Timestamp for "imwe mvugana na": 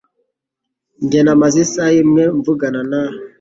2.03-3.01